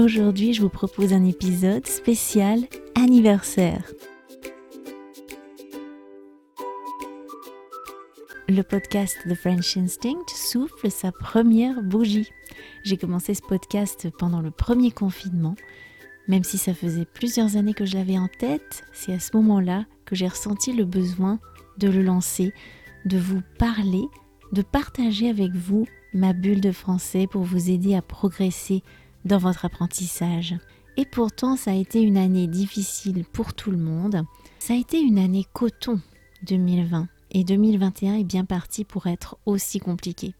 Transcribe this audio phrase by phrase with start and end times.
[0.00, 2.60] Aujourd'hui, je vous propose un épisode spécial
[2.94, 3.92] anniversaire.
[8.48, 12.30] Le podcast The French Instinct souffle sa première bougie.
[12.82, 15.54] J'ai commencé ce podcast pendant le premier confinement.
[16.28, 19.84] Même si ça faisait plusieurs années que je l'avais en tête, c'est à ce moment-là
[20.06, 21.40] que j'ai ressenti le besoin
[21.76, 22.54] de le lancer,
[23.04, 24.06] de vous parler,
[24.52, 28.82] de partager avec vous ma bulle de français pour vous aider à progresser
[29.24, 30.56] dans votre apprentissage.
[30.96, 34.24] Et pourtant, ça a été une année difficile pour tout le monde.
[34.58, 36.00] Ça a été une année coton
[36.42, 37.08] 2020.
[37.32, 40.34] Et 2021 est bien parti pour être aussi compliqué.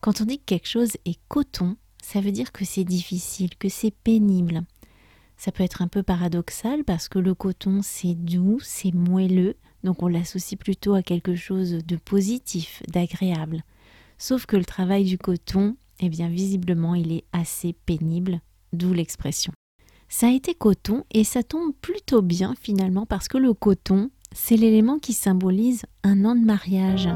[0.00, 3.68] Quand on dit que quelque chose est coton, ça veut dire que c'est difficile, que
[3.68, 4.62] c'est pénible.
[5.36, 10.02] Ça peut être un peu paradoxal parce que le coton c'est doux, c'est moelleux, donc
[10.02, 13.62] on l'associe plutôt à quelque chose de positif, d'agréable.
[14.18, 18.40] Sauf que le travail du coton, eh bien visiblement il est assez pénible,
[18.72, 19.52] d'où l'expression.
[20.08, 24.56] Ça a été coton et ça tombe plutôt bien finalement parce que le coton, c'est
[24.56, 27.08] l'élément qui symbolise un an de mariage.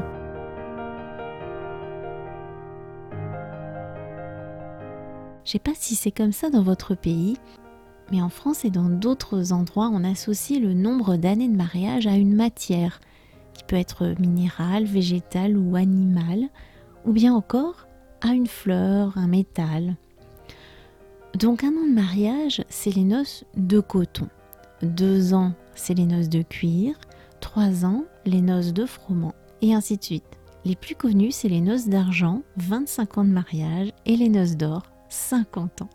[5.43, 7.37] Je sais pas si c'est comme ça dans votre pays,
[8.11, 12.15] mais en France et dans d'autres endroits, on associe le nombre d'années de mariage à
[12.15, 12.99] une matière,
[13.53, 16.49] qui peut être minérale, végétale ou animale,
[17.05, 17.87] ou bien encore
[18.29, 19.95] une fleur, un métal.
[21.35, 24.27] Donc un an de mariage, c'est les noces de coton.
[24.81, 26.95] Deux ans, c'est les noces de cuir.
[27.39, 29.33] Trois ans, les noces de froment.
[29.61, 30.37] Et ainsi de suite.
[30.63, 34.83] Les plus connus, c'est les noces d'argent, 25 ans de mariage, et les noces d'or,
[35.09, 35.89] 50 ans.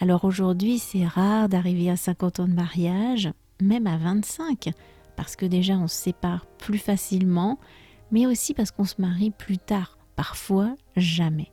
[0.00, 4.70] Alors aujourd'hui, c'est rare d'arriver à 50 ans de mariage, même à 25,
[5.16, 7.58] parce que déjà on se sépare plus facilement,
[8.12, 11.52] mais aussi parce qu'on se marie plus tard, parfois jamais.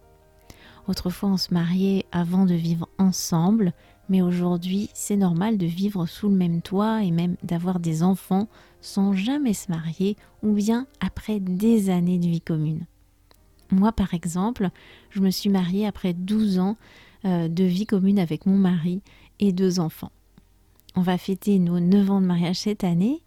[0.88, 3.74] Autrefois, on se mariait avant de vivre ensemble,
[4.10, 8.50] mais aujourd'hui, c'est normal de vivre sous le même toit et même d'avoir des enfants
[8.82, 12.86] sans jamais se marier ou bien après des années de vie commune.
[13.72, 14.70] Moi, par exemple,
[15.10, 16.78] je me suis mariée après 12 ans
[17.26, 19.02] euh, de vie commune avec mon mari
[19.40, 20.12] et deux enfants.
[20.96, 23.24] On va fêter nos 9 ans de mariage cette année,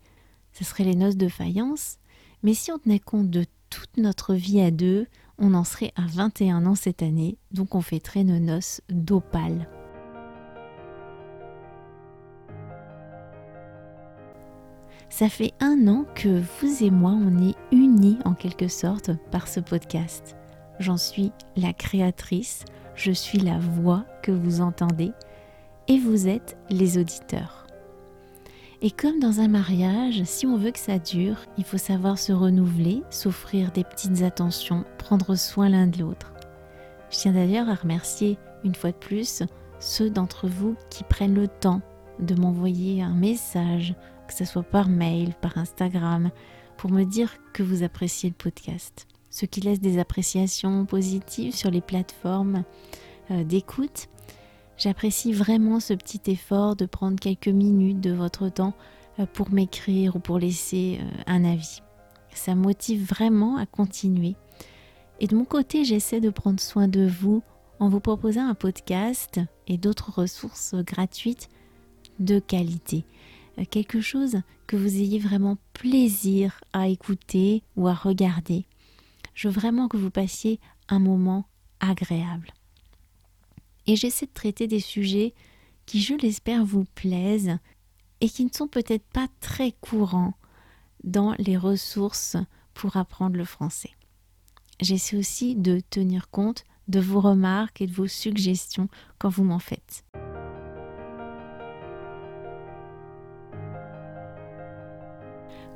[0.53, 1.99] ce serait les noces de faïence,
[2.43, 5.07] mais si on tenait compte de toute notre vie à deux,
[5.39, 9.69] on en serait à 21 ans cette année, donc on fêterait nos noces d'opale.
[15.09, 19.49] Ça fait un an que vous et moi, on est unis en quelque sorte par
[19.49, 20.37] ce podcast.
[20.79, 22.65] J'en suis la créatrice,
[22.95, 25.13] je suis la voix que vous entendez
[25.89, 27.66] et vous êtes les auditeurs.
[28.83, 32.33] Et comme dans un mariage, si on veut que ça dure, il faut savoir se
[32.33, 36.35] renouveler, s'offrir des petites attentions, prendre soin l'un de l'autre.
[37.11, 39.43] Je tiens d'ailleurs à remercier une fois de plus
[39.79, 41.81] ceux d'entre vous qui prennent le temps
[42.19, 43.95] de m'envoyer un message,
[44.29, 46.31] que ce soit par mail, par Instagram,
[46.77, 49.07] pour me dire que vous appréciez le podcast.
[49.31, 52.65] Ceux qui laissent des appréciations positives sur les plateformes
[53.31, 54.09] euh, d'écoute,
[54.79, 58.75] J'apprécie vraiment ce petit effort de prendre quelques minutes de votre temps
[59.19, 61.81] euh, pour m'écrire ou pour laisser euh, un avis.
[62.31, 64.37] Ça motive vraiment à continuer.
[65.19, 67.43] Et de mon côté, j'essaie de prendre soin de vous
[67.79, 71.49] en vous proposant un podcast et d'autres ressources gratuites
[72.19, 73.07] de qualité.
[73.59, 78.67] Euh, quelque chose que vous ayez vraiment plaisir à écouter ou à regarder.
[79.33, 81.47] Je veux vraiment que vous passiez un moment
[81.81, 82.53] agréable
[83.87, 85.35] et j'essaie de traiter des sujets
[85.87, 87.59] qui, je l'espère, vous plaisent
[88.21, 90.35] et qui ne sont peut-être pas très courants
[91.05, 92.37] dans les ressources
[92.75, 93.93] pour apprendre le français.
[94.81, 98.89] J'essaie aussi de tenir compte de vos remarques et de vos suggestions
[99.19, 100.05] quand vous m'en faites.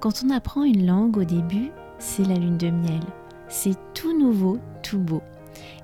[0.00, 3.02] Quand on apprend une langue au début, c'est la lune de miel.
[3.48, 5.22] C'est tout nouveau, tout beau.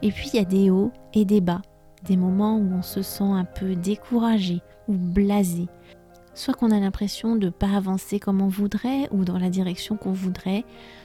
[0.03, 1.61] Et puis il y a des hauts et des bas,
[2.07, 5.67] des moments où on se sent un peu découragé ou blasé.
[6.35, 9.97] Soit qu'on a l'impression de ne pas avancer comme on voudrait ou dans la direction
[9.97, 10.65] qu'on voudrait,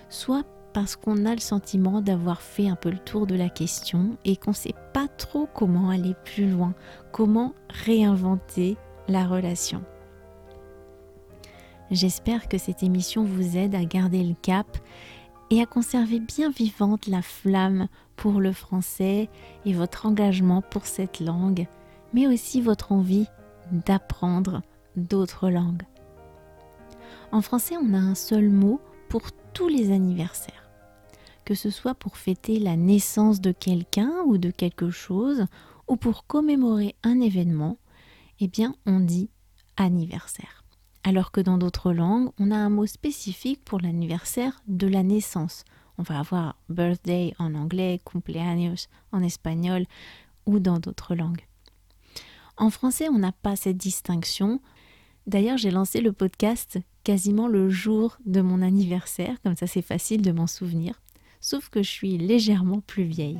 [0.09, 0.43] soit
[0.73, 4.37] parce qu'on a le sentiment d'avoir fait un peu le tour de la question et
[4.37, 6.73] qu'on ne sait pas trop comment aller plus loin,
[7.11, 8.77] comment réinventer
[9.07, 9.83] la relation.
[11.91, 14.77] J'espère que cette émission vous aide à garder le cap
[15.51, 19.29] et à conserver bien vivante la flamme pour le français
[19.65, 21.67] et votre engagement pour cette langue,
[22.13, 23.27] mais aussi votre envie
[23.71, 24.61] d'apprendre
[24.95, 25.83] d'autres langues.
[27.33, 30.69] En français, on a un seul mot pour tous les anniversaires.
[31.43, 35.45] Que ce soit pour fêter la naissance de quelqu'un ou de quelque chose,
[35.89, 37.77] ou pour commémorer un événement,
[38.39, 39.29] eh bien on dit
[39.75, 40.60] anniversaire
[41.03, 45.63] alors que dans d'autres langues, on a un mot spécifique pour l'anniversaire de la naissance.
[45.97, 49.85] On va avoir birthday en anglais, cumpleaños en espagnol
[50.45, 51.45] ou dans d'autres langues.
[52.57, 54.61] En français, on n'a pas cette distinction.
[55.27, 60.21] D'ailleurs, j'ai lancé le podcast quasiment le jour de mon anniversaire, comme ça c'est facile
[60.21, 61.01] de m'en souvenir,
[61.39, 63.39] sauf que je suis légèrement plus vieille.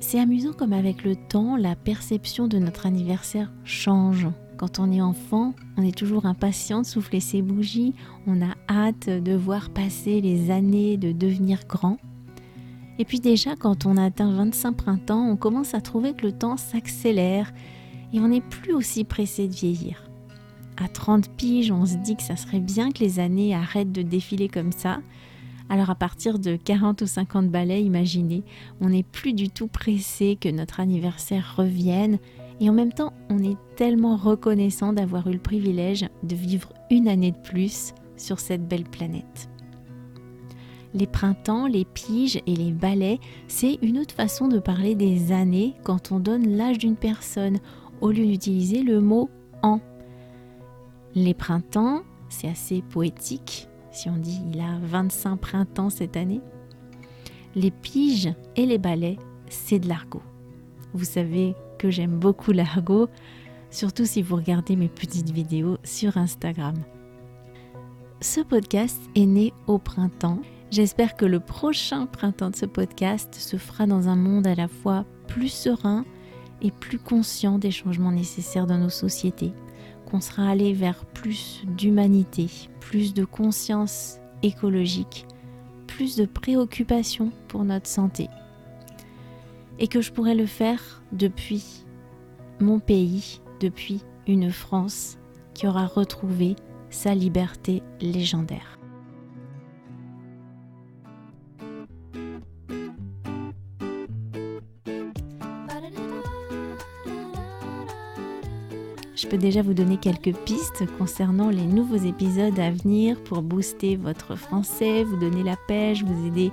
[0.00, 4.26] C'est amusant comme avec le temps, la perception de notre anniversaire change.
[4.62, 7.94] Quand on est enfant, on est toujours impatient de souffler ses bougies,
[8.28, 11.96] on a hâte de voir passer les années, de devenir grand.
[13.00, 16.56] Et puis déjà, quand on atteint 25 printemps, on commence à trouver que le temps
[16.56, 17.52] s'accélère
[18.12, 20.04] et on n'est plus aussi pressé de vieillir.
[20.76, 24.02] À 30 piges, on se dit que ça serait bien que les années arrêtent de
[24.02, 25.00] défiler comme ça.
[25.70, 28.44] Alors à partir de 40 ou 50 balais, imaginez,
[28.80, 32.20] on n'est plus du tout pressé que notre anniversaire revienne
[32.62, 37.08] et en même temps, on est tellement reconnaissant d'avoir eu le privilège de vivre une
[37.08, 39.50] année de plus sur cette belle planète.
[40.94, 43.18] Les printemps, les piges et les balais,
[43.48, 47.58] c'est une autre façon de parler des années quand on donne l'âge d'une personne
[48.00, 49.28] au lieu d'utiliser le mot
[49.64, 49.80] an.
[51.16, 56.40] Les printemps, c'est assez poétique si on dit il a 25 printemps cette année.
[57.56, 59.16] Les piges et les balais,
[59.48, 60.22] c'est de l'argot.
[60.94, 63.08] Vous savez que j'aime beaucoup l'argot,
[63.70, 66.76] surtout si vous regardez mes petites vidéos sur Instagram.
[68.20, 70.38] Ce podcast est né au printemps.
[70.70, 74.68] J'espère que le prochain printemps de ce podcast se fera dans un monde à la
[74.68, 76.04] fois plus serein
[76.60, 79.52] et plus conscient des changements nécessaires dans nos sociétés,
[80.08, 82.48] qu'on sera allé vers plus d'humanité,
[82.78, 85.26] plus de conscience écologique,
[85.88, 88.28] plus de préoccupation pour notre santé
[89.78, 91.84] et que je pourrais le faire depuis
[92.60, 95.18] mon pays, depuis une France
[95.54, 96.56] qui aura retrouvé
[96.90, 98.78] sa liberté légendaire.
[109.14, 113.96] Je peux déjà vous donner quelques pistes concernant les nouveaux épisodes à venir pour booster
[113.96, 116.50] votre français, vous donner la pêche, vous aider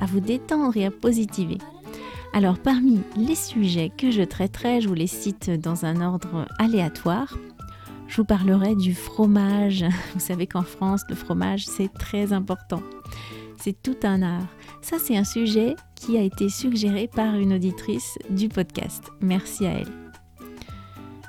[0.00, 1.58] à vous détendre et à positiver.
[2.34, 7.36] Alors parmi les sujets que je traiterai, je vous les cite dans un ordre aléatoire.
[8.08, 9.84] Je vous parlerai du fromage.
[10.14, 12.82] Vous savez qu'en France, le fromage, c'est très important.
[13.58, 14.46] C'est tout un art.
[14.82, 19.04] Ça, c'est un sujet qui a été suggéré par une auditrice du podcast.
[19.20, 19.92] Merci à elle.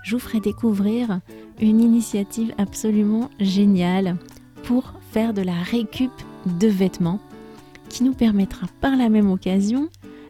[0.03, 1.19] Je vous ferai découvrir
[1.61, 4.17] une initiative absolument géniale
[4.63, 6.11] pour faire de la récup
[6.59, 7.19] de vêtements
[7.87, 9.89] qui nous permettra par la même occasion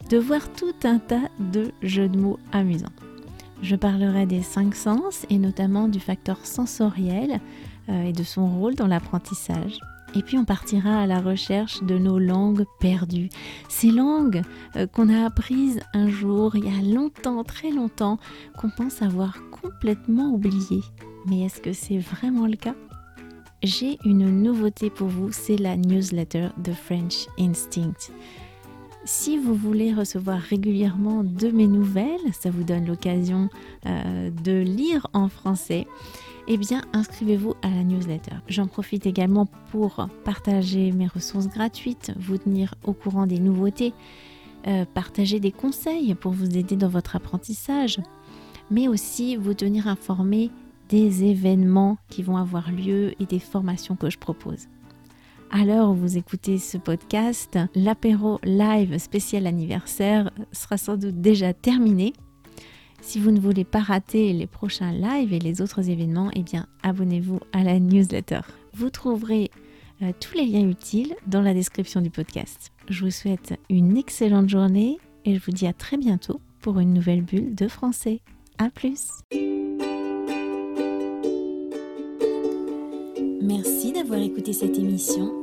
[0.10, 2.88] de voir tout un tas de jeux de mots amusants.
[3.62, 7.40] Je parlerai des cinq sens et notamment du facteur sensoriel
[7.90, 9.80] euh, et de son rôle dans l'apprentissage.
[10.16, 13.30] Et puis on partira à la recherche de nos langues perdues.
[13.70, 14.42] Ces langues
[14.76, 18.20] euh, qu'on a apprises un jour, il y a longtemps, très longtemps,
[18.58, 20.84] qu'on pense avoir complètement oubliées.
[21.28, 22.76] Mais est-ce que c'est vraiment le cas?
[23.64, 28.12] J'ai une nouveauté pour vous, c'est la newsletter The French Instinct.
[29.06, 33.50] Si vous voulez recevoir régulièrement de mes nouvelles, ça vous donne l'occasion
[33.86, 35.88] euh, de lire en français,
[36.48, 38.36] eh bien inscrivez-vous à la newsletter.
[38.48, 43.94] J'en profite également pour partager mes ressources gratuites, vous tenir au courant des nouveautés,
[44.68, 48.00] euh, partager des conseils pour vous aider dans votre apprentissage,
[48.72, 50.50] mais aussi vous tenir informé
[50.88, 54.68] des événements qui vont avoir lieu et des formations que je propose.
[55.56, 61.54] À l'heure où vous écoutez ce podcast, l'apéro live spécial anniversaire sera sans doute déjà
[61.54, 62.14] terminé.
[63.04, 66.66] Si vous ne voulez pas rater les prochains lives et les autres événements, eh bien
[66.82, 68.40] abonnez-vous à la newsletter.
[68.74, 69.52] Vous trouverez
[70.02, 72.72] euh, tous les liens utiles dans la description du podcast.
[72.90, 76.96] Je vous souhaite une excellente journée et je vous dis à très bientôt pour une
[76.96, 78.22] nouvelle bulle de français.
[78.58, 79.22] A plus
[83.40, 85.43] Merci d'avoir écouté cette émission.